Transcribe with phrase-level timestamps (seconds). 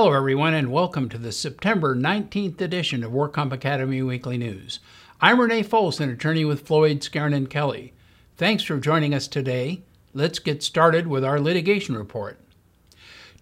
[0.00, 4.78] Hello, everyone, and welcome to the September 19th edition of WorkComp Academy Weekly News.
[5.20, 7.94] I'm Renee Folsom, attorney with Floyd, Skeren, and Kelly.
[8.36, 9.82] Thanks for joining us today.
[10.14, 12.38] Let's get started with our litigation report.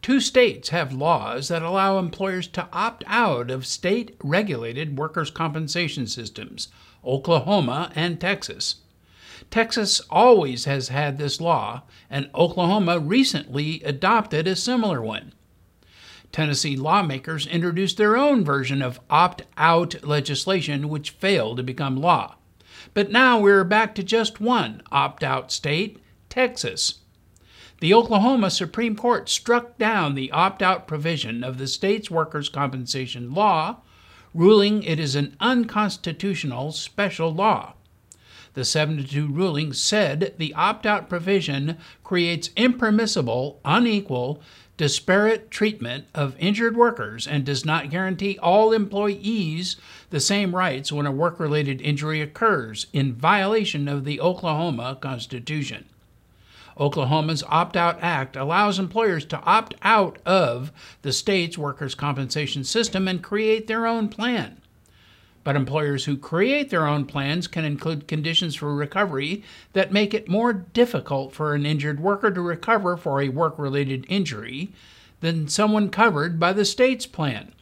[0.00, 6.06] Two states have laws that allow employers to opt out of state regulated workers' compensation
[6.06, 6.68] systems
[7.04, 8.76] Oklahoma and Texas.
[9.50, 15.34] Texas always has had this law, and Oklahoma recently adopted a similar one.
[16.32, 22.36] Tennessee lawmakers introduced their own version of opt out legislation, which failed to become law.
[22.94, 27.00] But now we're back to just one opt out state, Texas.
[27.80, 33.32] The Oklahoma Supreme Court struck down the opt out provision of the state's workers' compensation
[33.32, 33.82] law,
[34.34, 37.74] ruling it is an unconstitutional special law.
[38.56, 44.40] The 7 2 ruling said the opt out provision creates impermissible, unequal,
[44.78, 49.76] disparate treatment of injured workers and does not guarantee all employees
[50.08, 55.84] the same rights when a work related injury occurs in violation of the Oklahoma Constitution.
[56.80, 63.06] Oklahoma's Opt Out Act allows employers to opt out of the state's workers' compensation system
[63.06, 64.62] and create their own plan.
[65.46, 69.44] But employers who create their own plans can include conditions for recovery
[69.74, 74.04] that make it more difficult for an injured worker to recover for a work related
[74.08, 74.72] injury
[75.20, 77.52] than someone covered by the state's plan.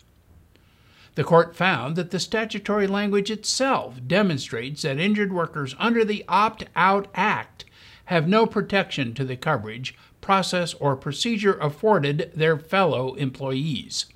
[1.15, 6.65] The court found that the statutory language itself demonstrates that injured workers under the Opt
[6.75, 7.67] Out Act
[8.07, 14.07] have no protection to the coverage, process, or procedure afforded their fellow employees.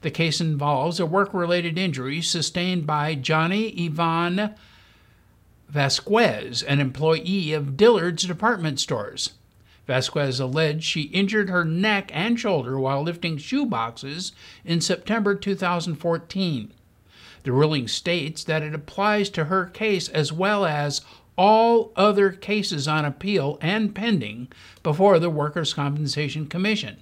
[0.00, 4.54] The case involves a work related injury sustained by Johnny Ivan
[5.68, 9.30] Vasquez, an employee of Dillard's department stores.
[9.88, 14.32] Vasquez alleged she injured her neck and shoulder while lifting shoe boxes
[14.64, 16.72] in September 2014.
[17.42, 21.00] The ruling states that it applies to her case as well as
[21.36, 24.48] all other cases on appeal and pending
[24.82, 26.98] before the Workers' Compensation Commission.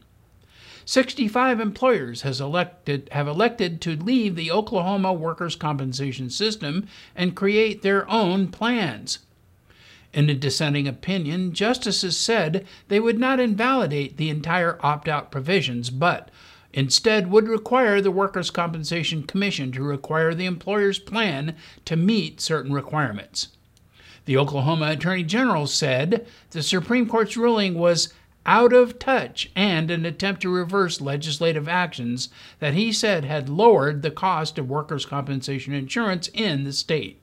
[0.86, 6.86] 65 employers has elected, have elected to leave the Oklahoma workers' compensation system
[7.16, 9.18] and create their own plans.
[10.14, 15.90] In a dissenting opinion, justices said they would not invalidate the entire opt out provisions,
[15.90, 16.30] but
[16.72, 22.72] instead would require the Workers' Compensation Commission to require the employer's plan to meet certain
[22.72, 23.48] requirements.
[24.24, 28.12] The Oklahoma Attorney General said the Supreme Court's ruling was
[28.46, 32.30] out of touch and an attempt to reverse legislative actions
[32.60, 37.20] that he said had lowered the cost of workers' compensation insurance in the state.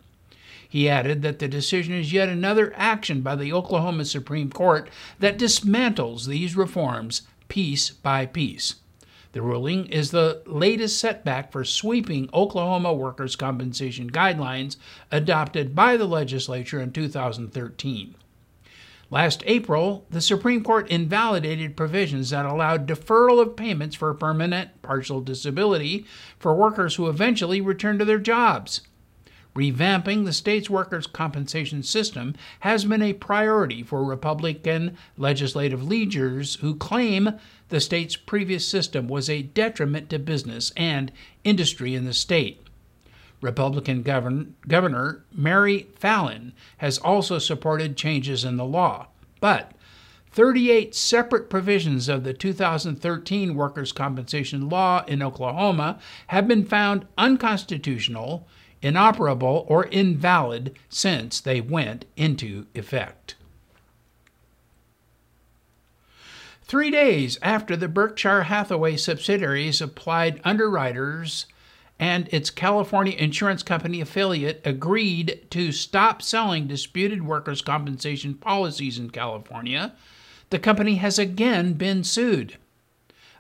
[0.68, 4.90] He added that the decision is yet another action by the Oklahoma Supreme Court
[5.20, 8.76] that dismantles these reforms piece by piece.
[9.34, 14.78] The ruling is the latest setback for sweeping Oklahoma workers' compensation guidelines
[15.12, 18.16] adopted by the legislature in 2013.
[19.14, 25.22] Last April, the Supreme Court invalidated provisions that allowed deferral of payments for permanent partial
[25.22, 26.08] disability
[26.40, 28.82] for workers who eventually return to their jobs.
[29.56, 36.74] Revamping the state's workers' compensation system has been a priority for Republican legislative leaders who
[36.74, 37.34] claim
[37.70, 41.12] the state's previous system was a detriment to business and
[41.44, 42.63] industry in the state.
[43.44, 49.08] Republican govern, Governor Mary Fallin has also supported changes in the law.
[49.40, 49.74] But
[50.32, 58.48] 38 separate provisions of the 2013 workers' compensation law in Oklahoma have been found unconstitutional,
[58.82, 63.36] inoperable, or invalid since they went into effect.
[66.64, 71.46] Three days after the Berkshire Hathaway subsidiaries applied underwriters
[72.04, 79.10] and its California insurance company affiliate agreed to stop selling disputed workers' compensation policies in
[79.10, 79.94] California,
[80.50, 82.58] the company has again been sued.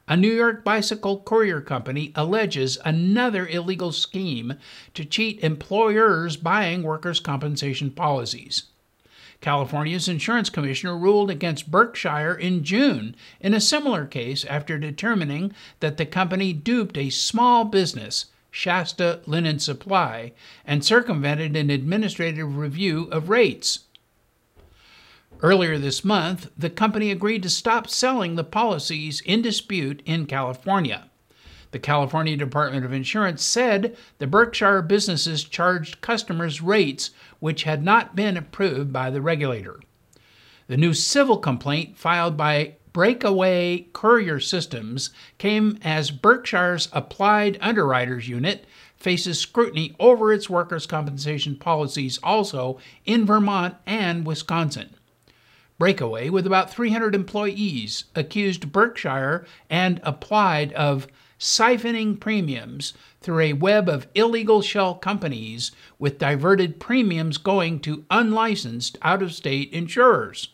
[0.07, 4.54] A New York bicycle courier company alleges another illegal scheme
[4.94, 8.68] to cheat employers buying workers' compensation policies.
[9.42, 15.51] California's insurance commissioner ruled against Berkshire in June in a similar case after determining
[15.81, 20.31] that the company duped a small business Shasta Linen Supply,
[20.63, 23.85] and circumvented an administrative review of rates.
[25.41, 31.09] Earlier this month, the company agreed to stop selling the policies in dispute in California.
[31.71, 37.09] The California Department of Insurance said the Berkshire businesses charged customers rates
[37.39, 39.79] which had not been approved by the regulator.
[40.67, 45.10] The new civil complaint filed by breakaway courier systems
[45.40, 53.25] came as Berkshire's Applied Underwriters Unit faces scrutiny over its workers' compensation policies also in
[53.25, 54.95] Vermont and Wisconsin.
[55.80, 61.07] Breakaway, with about 300 employees, accused Berkshire and Applied of
[61.39, 68.98] siphoning premiums through a web of illegal shell companies with diverted premiums going to unlicensed
[69.01, 70.52] out of state insurers.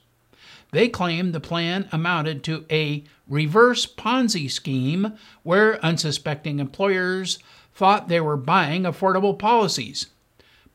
[0.71, 5.13] They claim the plan amounted to a reverse Ponzi scheme
[5.43, 7.39] where unsuspecting employers
[7.73, 10.07] thought they were buying affordable policies.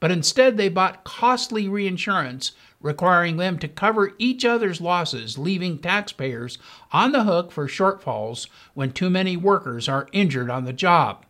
[0.01, 6.59] But instead, they bought costly reinsurance, requiring them to cover each other's losses, leaving taxpayers
[6.93, 11.25] on the hook for shortfalls when too many workers are injured on the job.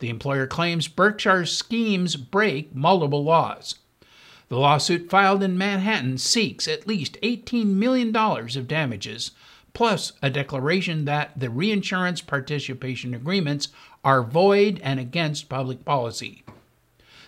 [0.00, 3.76] The employer claims Berkshire's schemes break multiple laws.
[4.48, 9.30] The lawsuit filed in Manhattan seeks at least $18 million of damages,
[9.72, 13.68] plus a declaration that the reinsurance participation agreements
[14.04, 16.44] are void and against public policy.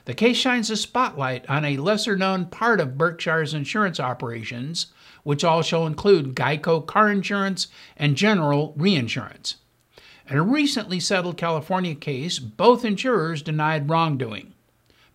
[0.04, 4.86] The case shines a spotlight on a lesser known part of Berkshire's insurance operations,
[5.24, 7.66] which also include Geico car insurance
[7.96, 9.56] and general reinsurance.
[10.30, 14.52] In a recently settled California case, both insurers denied wrongdoing.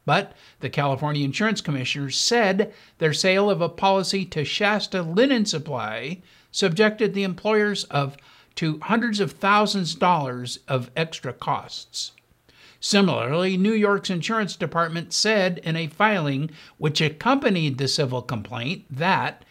[0.06, 6.21] But the California Insurance Commissioner said their sale of a policy to Shasta Linen Supply
[6.51, 8.18] subjected the employers of
[8.56, 12.12] to hundreds of thousands of dollars of extra costs.
[12.80, 16.50] Similarly, New York's insurance department said in a filing
[16.80, 19.45] which accompanied the civil complaint that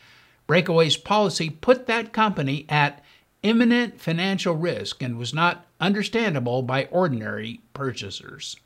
[0.49, 3.05] Breakaway's policy put that company at
[3.45, 8.57] imminent financial risk and was not understandable by ordinary purchasers.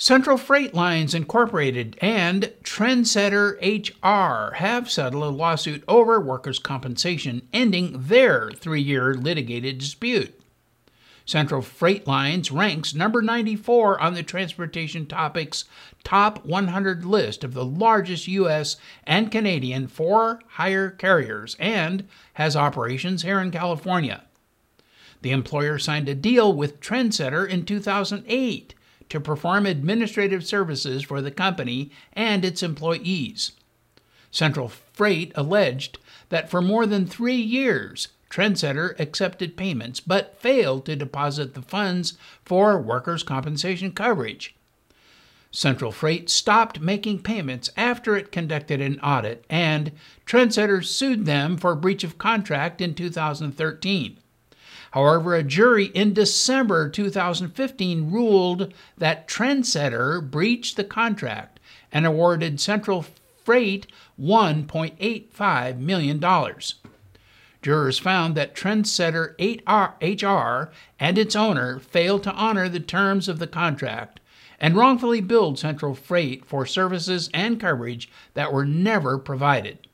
[0.00, 7.96] Central Freight Lines Incorporated and Trendsetter HR have settled a lawsuit over workers' compensation, ending
[8.06, 10.40] their three year litigated dispute.
[11.26, 15.64] Central Freight Lines ranks number 94 on the Transportation Topics
[16.04, 18.76] Top 100 list of the largest U.S.
[19.02, 24.22] and Canadian for hire carriers and has operations here in California.
[25.22, 28.74] The employer signed a deal with Trendsetter in 2008
[29.08, 33.52] to perform administrative services for the company and its employees.
[34.30, 40.96] Central Freight alleged that for more than three years, Trendsetter accepted payments but failed to
[40.96, 44.54] deposit the funds for workers' compensation coverage.
[45.50, 49.92] Central Freight stopped making payments after it conducted an audit, and
[50.26, 54.18] Trendsetter sued them for breach of contract in 2013.
[54.92, 61.60] However, a jury in December 2015 ruled that Trendsetter breached the contract
[61.92, 63.04] and awarded Central
[63.44, 63.86] Freight
[64.20, 66.20] $1.85 million.
[67.60, 69.34] Jurors found that Trendsetter
[70.00, 70.70] HR
[71.00, 74.20] and its owner failed to honor the terms of the contract
[74.60, 79.87] and wrongfully billed Central Freight for services and coverage that were never provided.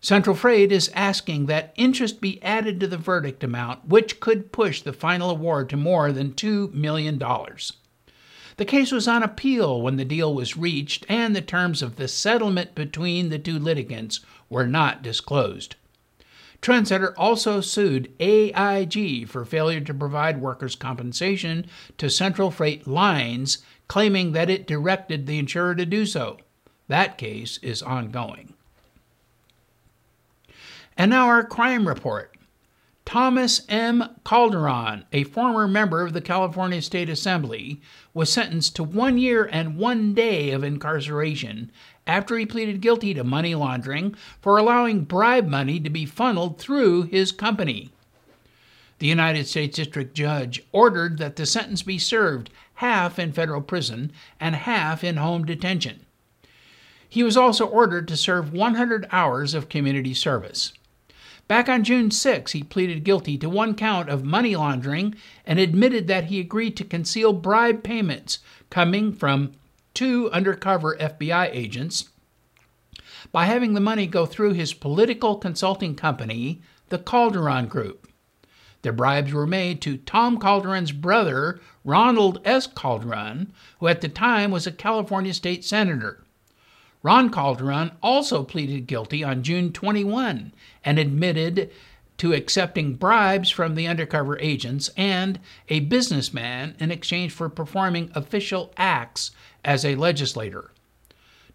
[0.00, 4.80] Central Freight is asking that interest be added to the verdict amount, which could push
[4.80, 7.18] the final award to more than $2 million.
[7.18, 12.06] The case was on appeal when the deal was reached, and the terms of the
[12.06, 15.74] settlement between the two litigants were not disclosed.
[16.62, 21.66] Trendsetter also sued AIG for failure to provide workers' compensation
[21.98, 26.38] to Central Freight Lines, claiming that it directed the insurer to do so.
[26.88, 28.54] That case is ongoing.
[30.98, 32.36] And now our crime report.
[33.04, 34.04] Thomas M.
[34.24, 37.80] Calderon, a former member of the California State Assembly,
[38.12, 41.70] was sentenced to one year and one day of incarceration
[42.04, 47.04] after he pleaded guilty to money laundering for allowing bribe money to be funneled through
[47.04, 47.90] his company.
[48.98, 54.10] The United States District Judge ordered that the sentence be served half in federal prison
[54.40, 56.04] and half in home detention.
[57.08, 60.72] He was also ordered to serve 100 hours of community service.
[61.48, 65.14] Back on June 6, he pleaded guilty to one count of money laundering
[65.46, 69.52] and admitted that he agreed to conceal bribe payments coming from
[69.94, 72.10] two undercover FBI agents
[73.32, 78.06] by having the money go through his political consulting company, the Calderon Group.
[78.82, 82.66] The bribes were made to Tom Calderon's brother, Ronald S.
[82.66, 86.22] Calderon, who at the time was a California state senator.
[87.02, 90.52] Ron Calderon also pleaded guilty on June 21
[90.84, 91.70] and admitted
[92.18, 95.38] to accepting bribes from the undercover agents and
[95.68, 99.30] a businessman in exchange for performing official acts
[99.64, 100.72] as a legislator.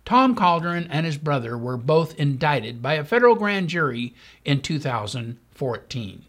[0.06, 4.14] Tom Calderon and his brother were both indicted by a federal grand jury
[4.46, 6.26] in 2014.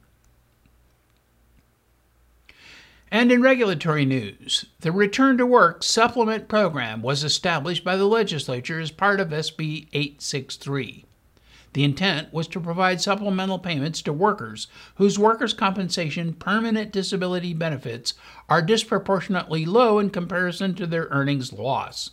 [3.14, 8.80] And in regulatory news, the Return to Work Supplement Program was established by the legislature
[8.80, 11.04] as part of SB 863.
[11.74, 14.66] The intent was to provide supplemental payments to workers
[14.96, 18.14] whose workers' compensation permanent disability benefits
[18.48, 22.10] are disproportionately low in comparison to their earnings loss.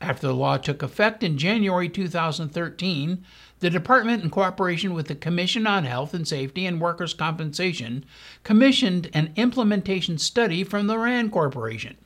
[0.00, 3.22] After the law took effect in January 2013,
[3.60, 8.04] the Department, in cooperation with the Commission on Health and Safety and Workers' Compensation,
[8.44, 11.96] commissioned an implementation study from the RAND Corporation.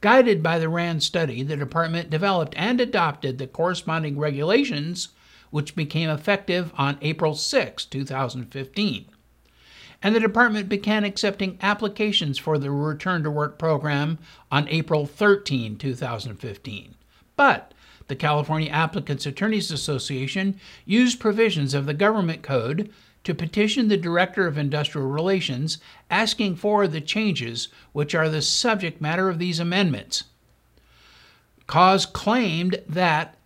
[0.00, 5.08] Guided by the RAND study, the Department developed and adopted the corresponding regulations
[5.52, 9.04] which became effective on April 6, 2015.
[10.02, 14.18] And the department began accepting applications for the Return to Work program
[14.50, 16.94] on April 13, 2015.
[17.36, 17.72] But
[18.12, 22.92] the California Applicants Attorneys Association used provisions of the Government Code
[23.24, 25.78] to petition the Director of Industrial Relations
[26.10, 30.24] asking for the changes which are the subject matter of these amendments.
[31.66, 33.38] Cause claimed that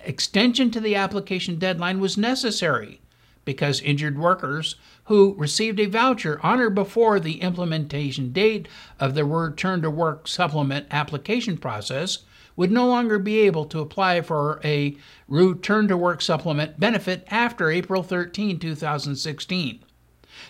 [0.00, 3.00] extension to the application deadline was necessary
[3.46, 8.68] because injured workers who received a voucher on or before the implementation date
[9.00, 12.18] of the return to work supplement application process
[12.56, 14.96] would no longer be able to apply for a
[15.28, 19.84] return to work supplement benefit after April 13, 2016.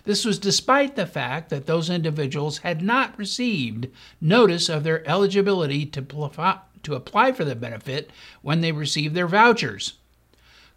[0.04, 3.88] This was despite the fact that those individuals had not received
[4.20, 6.02] notice of their eligibility to
[6.82, 8.10] to apply for the benefit
[8.42, 9.94] when they received their vouchers.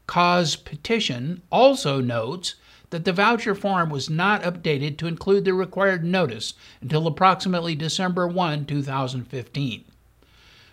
[0.08, 2.56] Cause petition also notes
[2.90, 8.28] that the voucher form was not updated to include the required notice until approximately December
[8.28, 9.84] 1, 2015.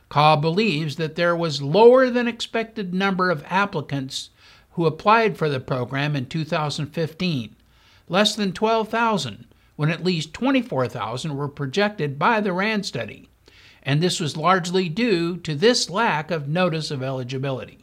[0.09, 4.31] CAW believes that there was lower than expected number of applicants
[4.73, 7.57] who applied for the program in 2015,
[8.09, 9.47] less than 12,000,
[9.77, 13.29] when at least 24,000 were projected by the RAND study
[13.85, 17.79] and this was largely due to this lack of notice of eligibility.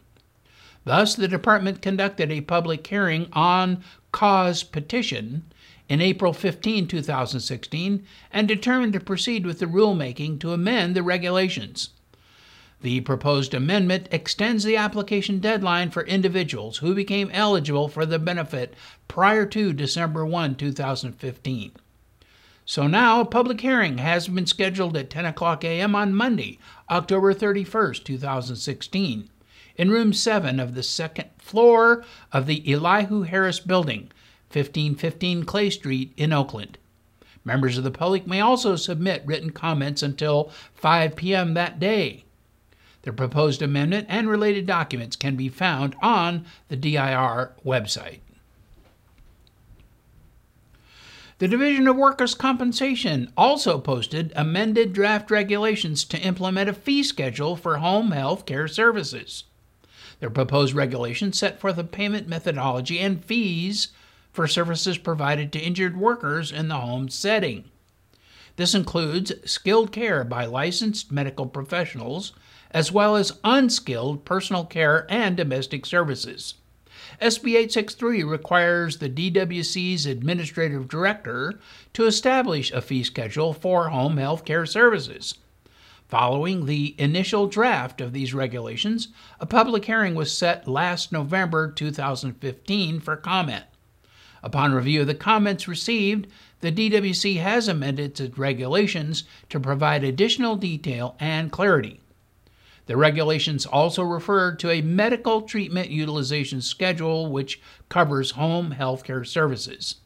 [0.84, 5.44] Thus, the department conducted a public hearing on cause petition
[5.88, 11.90] in April 15, 2016, and determined to proceed with the rulemaking to amend the regulations.
[12.82, 18.74] The proposed amendment extends the application deadline for individuals who became eligible for the benefit
[19.08, 21.74] prior to December 1, 2015.
[22.66, 25.94] So now a public hearing has been scheduled at 10 o'clock a.m.
[25.94, 26.58] on Monday,
[26.90, 29.30] October 31st, 2016,
[29.76, 34.12] in room 7 of the second floor of the Elihu Harris Building,
[34.52, 36.80] 1515 Clay Street in Oakland.
[37.46, 41.54] Members of the public may also submit written comments until 5 p.m.
[41.54, 42.26] that day.
[43.04, 48.20] The proposed amendment and related documents can be found on the DIR website.
[51.40, 57.56] The Division of Workers' Compensation also posted amended draft regulations to implement a fee schedule
[57.56, 59.46] for home health care services.
[60.20, 63.88] Their proposed regulations set forth a payment methodology and fees
[64.32, 67.64] for services provided to injured workers in the home setting.
[68.56, 72.34] This includes skilled care by licensed medical professionals,
[72.72, 76.56] as well as unskilled personal care and domestic services.
[77.22, 81.60] SB 863 requires the DWC's administrative director
[81.94, 85.36] to establish a fee schedule for home health care services.
[86.08, 89.08] Following the initial draft of these regulations,
[89.40, 93.64] a public hearing was set last November 2015 for comment.
[94.44, 96.28] Upon review of the comments received,
[96.60, 102.01] the DWC has amended its regulations to provide additional detail and clarity.
[102.88, 109.24] The regulations also refer to a medical treatment utilization schedule which covers home health care
[109.24, 109.98] services.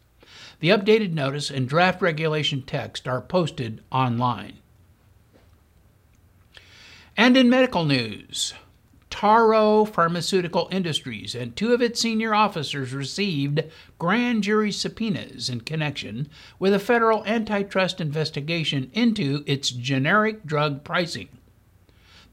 [0.59, 4.59] The updated notice and draft regulation text are posted online.
[7.17, 8.53] And in medical news,
[9.09, 13.63] Taro Pharmaceutical Industries and two of its senior officers received
[13.97, 16.27] grand jury subpoenas in connection
[16.59, 21.29] with a federal antitrust investigation into its generic drug pricing.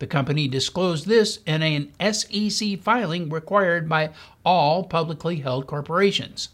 [0.03, 4.11] The company disclosed this in an SEC filing required by
[4.45, 6.49] all publicly held corporations.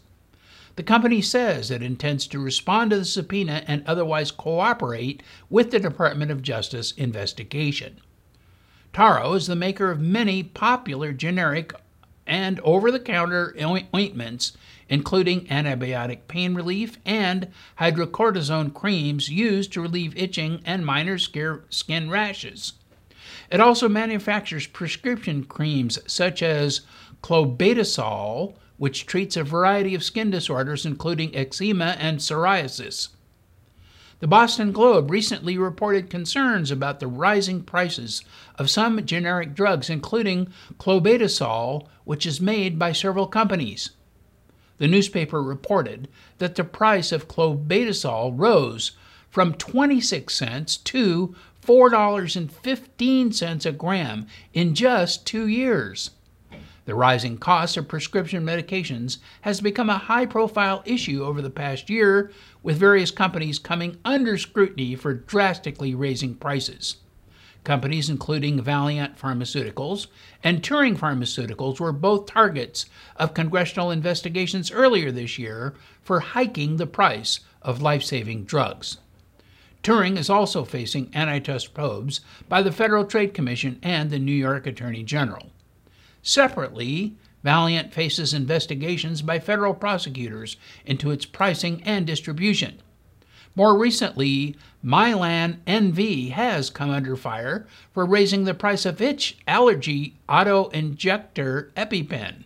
[0.75, 5.79] The company says it intends to respond to the subpoena and otherwise cooperate with the
[5.79, 7.99] Department of Justice investigation.
[8.93, 11.73] Taro is the maker of many popular generic
[12.27, 13.55] and over the counter
[13.95, 14.55] ointments,
[14.89, 17.47] including antibiotic pain relief and
[17.79, 22.73] hydrocortisone creams used to relieve itching and minor skin rashes.
[23.51, 26.81] It also manufactures prescription creams such as
[27.23, 33.09] clobetasol, which treats a variety of skin disorders, including eczema and psoriasis.
[34.19, 38.21] The Boston Globe recently reported concerns about the rising prices
[38.57, 43.91] of some generic drugs, including clobetasol, which is made by several companies.
[44.77, 48.91] The newspaper reported that the price of clobetasol rose
[49.29, 51.35] from 26 cents to
[51.69, 56.09] $4.15 a gram in just two years.
[56.85, 61.87] The rising cost of prescription medications has become a high profile issue over the past
[61.87, 62.31] year,
[62.63, 66.97] with various companies coming under scrutiny for drastically raising prices.
[67.63, 70.07] Companies including Valeant Pharmaceuticals
[70.43, 76.87] and Turing Pharmaceuticals were both targets of congressional investigations earlier this year for hiking the
[76.87, 78.97] price of life saving drugs.
[79.83, 84.67] Turing is also facing antitrust probes by the Federal Trade Commission and the New York
[84.67, 85.51] Attorney General.
[86.21, 92.81] Separately, Valeant faces investigations by federal prosecutors into its pricing and distribution.
[93.55, 100.15] More recently, Mylan NV has come under fire for raising the price of its allergy
[100.27, 102.43] auto injector EpiPen.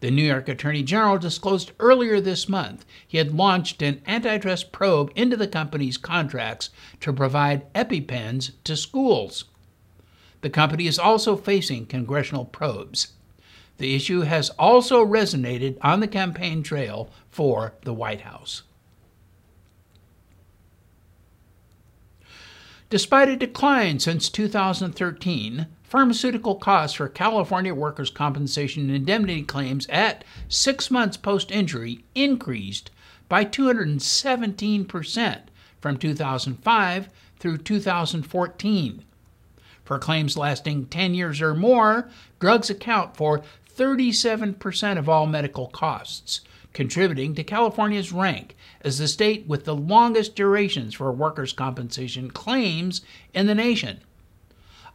[0.00, 5.10] The New York Attorney General disclosed earlier this month he had launched an antitrust probe
[5.16, 9.44] into the company's contracts to provide EpiPens to schools.
[10.40, 13.14] The company is also facing congressional probes.
[13.78, 18.62] The issue has also resonated on the campaign trail for the White House.
[22.90, 30.22] Despite a decline since 2013, pharmaceutical costs for California workers' compensation and indemnity claims at
[30.46, 32.90] six months post injury increased
[33.26, 35.40] by 217%
[35.80, 39.04] from 2005 through 2014.
[39.82, 43.42] For claims lasting 10 years or more, drugs account for
[43.74, 46.42] 37% of all medical costs,
[46.74, 53.00] contributing to California's rank as the state with the longest durations for workers' compensation claims
[53.32, 54.00] in the nation.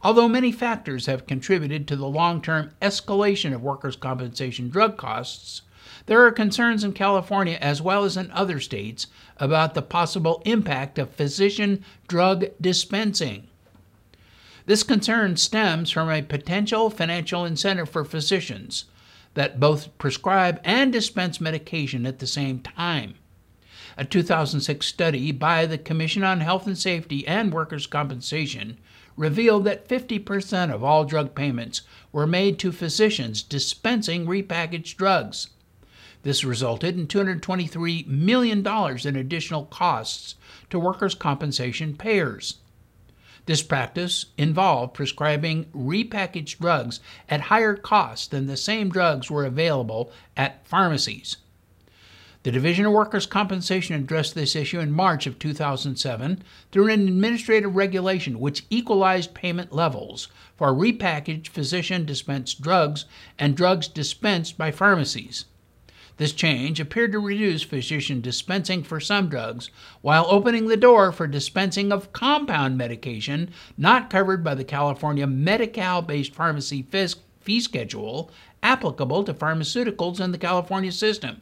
[0.04, 5.62] Although many factors have contributed to the long term escalation of workers' compensation drug costs,
[6.04, 9.06] there are concerns in California as well as in other states
[9.38, 13.46] about the possible impact of physician drug dispensing.
[14.66, 18.84] This concern stems from a potential financial incentive for physicians
[19.32, 23.14] that both prescribe and dispense medication at the same time.
[23.96, 28.76] A 2006 study by the Commission on Health and Safety and Workers' Compensation
[29.16, 35.48] revealed that 50% of all drug payments were made to physicians dispensing repackaged drugs.
[36.22, 40.36] This resulted in $223 million in additional costs
[40.70, 42.58] to workers' compensation payers.
[43.46, 50.10] This practice involved prescribing repackaged drugs at higher cost than the same drugs were available
[50.34, 51.36] at pharmacies.
[52.44, 57.74] The Division of Workers' Compensation addressed this issue in March of 2007 through an administrative
[57.74, 63.06] regulation which equalized payment levels for repackaged physician dispensed drugs
[63.38, 65.46] and drugs dispensed by pharmacies.
[66.18, 69.70] This change appeared to reduce physician dispensing for some drugs
[70.02, 75.66] while opening the door for dispensing of compound medication not covered by the California Medi
[75.66, 76.82] Cal based pharmacy
[77.40, 78.30] fee schedule
[78.62, 81.40] applicable to pharmaceuticals in the California system.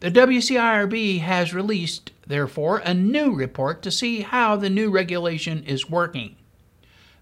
[0.00, 5.88] The WCIRB has released, therefore, a new report to see how the new regulation is
[5.88, 6.36] working.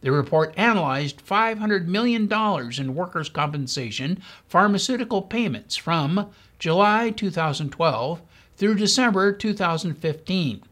[0.00, 8.22] The report analyzed $500 million in workers' compensation pharmaceutical payments from July 2012
[8.56, 10.62] through December 2015.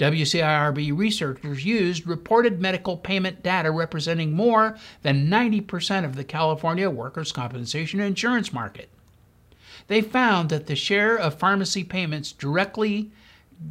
[0.00, 7.30] WCIRB researchers used reported medical payment data representing more than 90% of the California workers'
[7.30, 8.90] compensation insurance market
[9.88, 13.10] they found that the share of pharmacy payments directly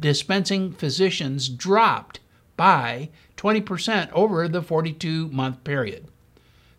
[0.00, 2.20] dispensing physicians dropped
[2.56, 6.08] by 20% over the 42 month period.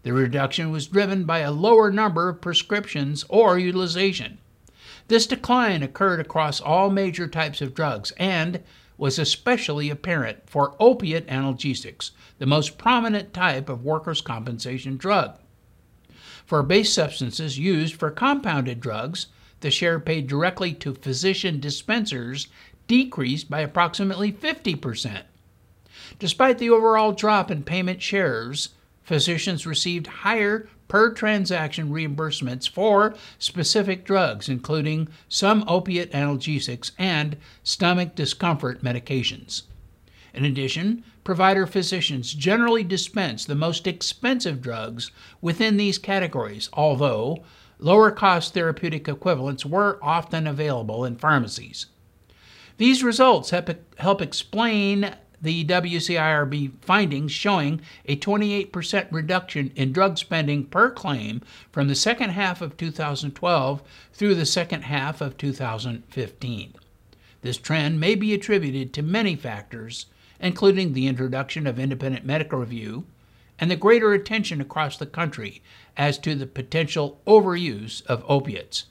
[0.03, 4.39] The reduction was driven by a lower number of prescriptions or utilization.
[5.07, 8.61] This decline occurred across all major types of drugs and
[8.97, 15.37] was especially apparent for opiate analgesics, the most prominent type of workers' compensation drug.
[16.47, 19.27] For base substances used for compounded drugs,
[19.59, 22.47] the share paid directly to physician dispensers
[22.87, 25.23] decreased by approximately 50%.
[26.19, 28.69] Despite the overall drop in payment shares,
[29.03, 38.15] physicians received higher per transaction reimbursements for specific drugs, including some opiate analgesics and stomach
[38.15, 39.63] discomfort medications.
[40.33, 45.11] In addition, provider physicians generally dispense the most expensive drugs
[45.41, 47.43] within these categories, although
[47.79, 51.87] lower cost therapeutic equivalents were often available in pharmacies.
[52.77, 60.89] These results help explain the WCIRB findings showing a 28% reduction in drug spending per
[60.89, 61.41] claim
[61.73, 66.73] from the second half of 2012 through the second half of 2015.
[67.41, 70.05] This trend may be attributed to many factors,
[70.39, 73.05] including the introduction of independent medical review
[73.59, 75.61] and the greater attention across the country
[75.95, 78.85] as to the potential overuse of opiates.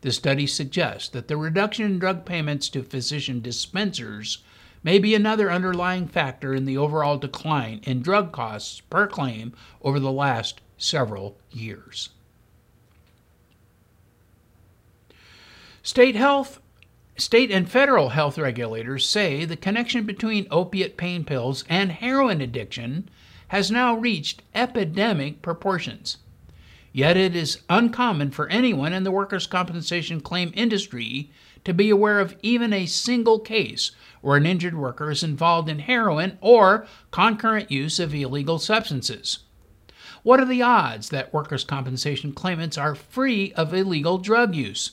[0.00, 4.38] The study suggests that the reduction in drug payments to physician dispensers
[4.84, 9.98] may be another underlying factor in the overall decline in drug costs per claim over
[9.98, 12.10] the last several years.
[15.82, 16.60] State health
[17.20, 23.10] State and federal health regulators say the connection between opiate pain pills and heroin addiction
[23.48, 26.18] has now reached epidemic proportions.
[26.92, 31.32] Yet it is uncommon for anyone in the workers' compensation claim industry
[31.64, 35.80] to be aware of even a single case where an injured worker is involved in
[35.80, 39.40] heroin or concurrent use of illegal substances.
[40.22, 44.92] What are the odds that workers' compensation claimants are free of illegal drug use?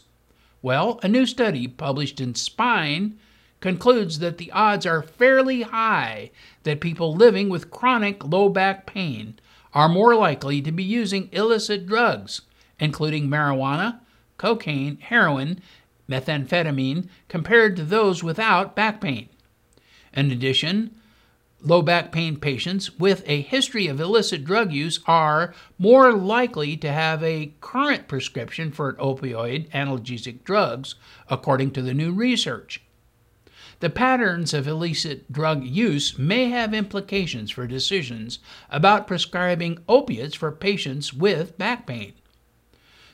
[0.66, 3.20] Well, a new study published in Spine
[3.60, 6.32] concludes that the odds are fairly high
[6.64, 9.38] that people living with chronic low back pain
[9.76, 12.42] are more likely to be using illicit drugs,
[12.80, 14.00] including marijuana,
[14.38, 15.62] cocaine, heroin,
[16.10, 19.30] methamphetamine compared to those without back pain.
[20.14, 20.96] In addition,
[21.66, 26.92] low back pain patients with a history of illicit drug use are more likely to
[26.92, 30.96] have a current prescription for opioid analgesic drugs,
[31.28, 32.82] according to the new research.
[33.82, 40.52] The patterns of illicit drug use may have implications for decisions about prescribing opiates for
[40.52, 42.14] patients with back pain.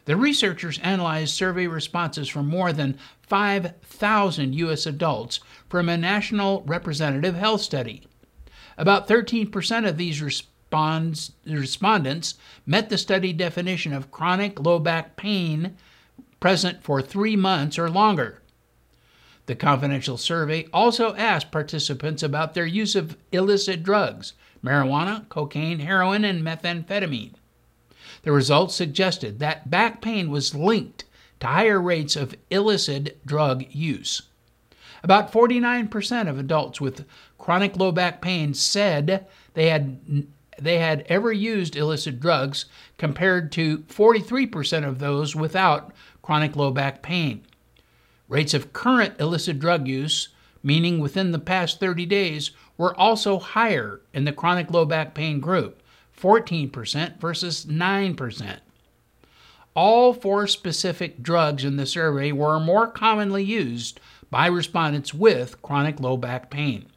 [0.05, 4.85] The researchers analyzed survey responses from more than 5,000 U.S.
[4.85, 8.03] adults from a national representative health study.
[8.77, 10.21] About 13% of these
[11.45, 15.75] respondents met the study definition of chronic low back pain
[16.39, 18.41] present for three months or longer.
[19.45, 26.23] The confidential survey also asked participants about their use of illicit drugs marijuana, cocaine, heroin,
[26.23, 27.33] and methamphetamine.
[28.23, 31.05] The results suggested that back pain was linked
[31.39, 34.21] to higher rates of illicit drug use.
[35.03, 37.05] About 49% of adults with
[37.41, 39.25] chronic low back pain said
[39.55, 40.27] they had
[40.59, 42.65] they had ever used illicit drugs
[42.99, 47.41] compared to 43% of those without chronic low back pain.
[48.29, 50.29] Rates of current illicit drug use,
[50.61, 55.39] meaning within the past 30 days, were also higher in the chronic low back pain
[55.39, 55.81] group.
[56.15, 58.59] 14% versus 9%.
[59.73, 63.99] All four specific drugs in the survey were more commonly used
[64.29, 66.90] by respondents with chronic low back pain.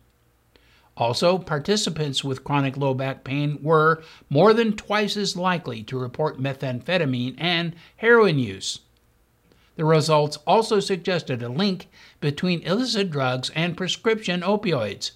[0.97, 6.41] Also, participants with chronic low back pain were more than twice as likely to report
[6.41, 8.81] methamphetamine and heroin use.
[9.77, 11.89] The results also suggested a link
[12.21, 15.13] between illicit drugs and prescription opioids.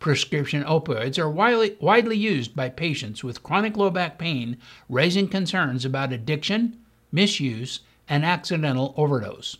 [0.00, 4.56] Prescription opioids are widely, widely used by patients with chronic low back pain,
[4.88, 6.76] raising concerns about addiction,
[7.12, 9.58] misuse, and accidental overdose.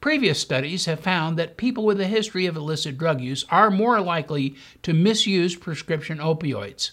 [0.00, 4.00] Previous studies have found that people with a history of illicit drug use are more
[4.00, 6.92] likely to misuse prescription opioids.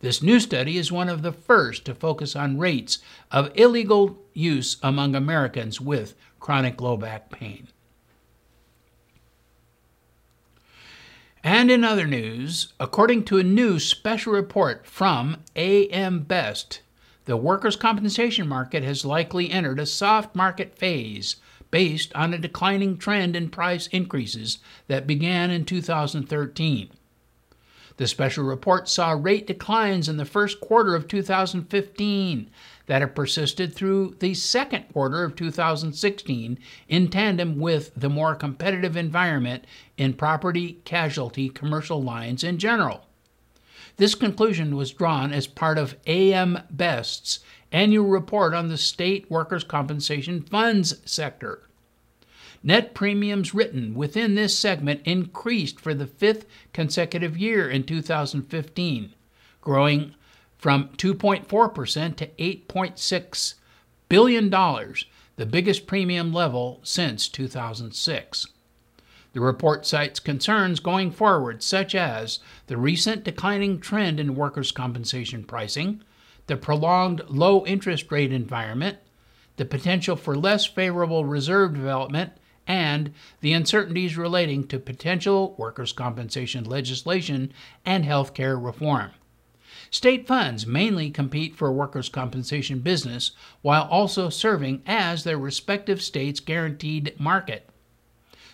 [0.00, 2.98] This new study is one of the first to focus on rates
[3.30, 7.68] of illegal use among Americans with chronic low back pain.
[11.42, 16.80] And in other news, according to a new special report from AM Best,
[17.24, 21.36] the workers' compensation market has likely entered a soft market phase
[21.70, 26.90] based on a declining trend in price increases that began in 2013.
[27.96, 32.50] The special report saw rate declines in the first quarter of 2015
[32.86, 38.96] that have persisted through the second quarter of 2016 in tandem with the more competitive
[38.96, 39.66] environment
[39.98, 43.06] in property, casualty, commercial lines in general.
[43.98, 47.40] This conclusion was drawn as part of AM Best's
[47.72, 51.62] annual report on the state workers' compensation funds sector.
[52.62, 59.14] Net premiums written within this segment increased for the fifth consecutive year in 2015,
[59.62, 60.14] growing
[60.58, 63.54] from 2.4% to 8.6
[64.10, 65.06] billion dollars,
[65.36, 68.46] the biggest premium level since 2006.
[69.32, 75.44] The report cites concerns going forward, such as the recent declining trend in workers' compensation
[75.44, 76.02] pricing,
[76.50, 78.98] the prolonged low interest rate environment,
[79.56, 82.32] the potential for less favorable reserve development,
[82.66, 87.52] and the uncertainties relating to potential workers' compensation legislation
[87.86, 89.12] and health care reform.
[89.92, 93.30] State funds mainly compete for workers' compensation business
[93.62, 97.70] while also serving as their respective states' guaranteed market.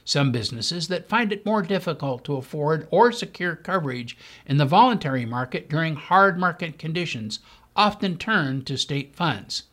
[0.04, 5.24] Some businesses that find it more difficult to afford or secure coverage in the voluntary
[5.24, 7.40] market during hard market conditions
[7.76, 9.64] often turned to state funds.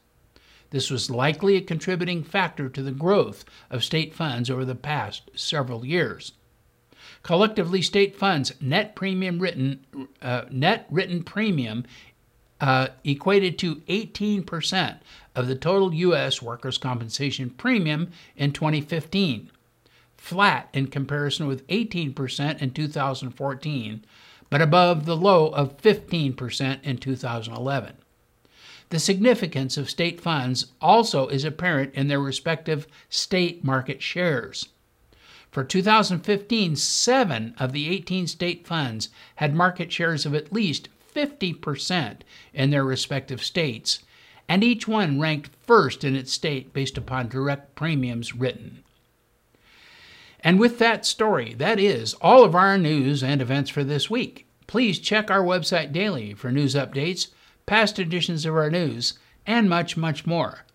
[0.70, 5.30] This was likely a contributing factor to the growth of state funds over the past
[5.36, 6.34] several years.
[7.22, 9.86] Collectively, state funds net premium written
[10.22, 11.86] uh, net written premium
[12.60, 15.00] uh, equated to 18%
[15.36, 16.42] of the total U.S.
[16.42, 19.52] workers' compensation premium in 2015,
[20.18, 24.06] flat in comparison with 18% in 2014,
[24.54, 27.96] but above the low of 15% in 2011.
[28.90, 34.68] The significance of state funds also is apparent in their respective state market shares.
[35.50, 42.18] For 2015, seven of the 18 state funds had market shares of at least 50%
[42.54, 44.04] in their respective states,
[44.48, 48.84] and each one ranked first in its state based upon direct premiums written.
[50.44, 54.46] And with that story, that is all of our news and events for this week.
[54.68, 57.28] Please check our website daily for news updates,
[57.66, 59.14] past editions of our news,
[59.46, 60.66] and much, much more.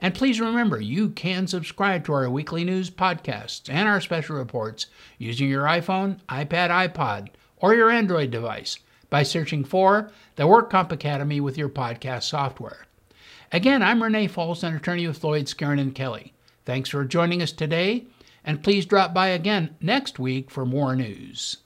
[0.00, 4.86] And please remember, you can subscribe to our weekly news podcasts and our special reports
[5.18, 8.78] using your iPhone, iPad, iPod, or your Android device
[9.10, 12.86] by searching for the WorkComp Academy with your podcast software.
[13.52, 16.32] Again, I'm Renee Folsom, attorney with Floyd, Skeren, and Kelly.
[16.64, 18.06] Thanks for joining us today,
[18.44, 21.58] and please drop by again next week for more news.